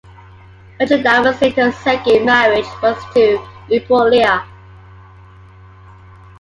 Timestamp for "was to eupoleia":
2.81-4.43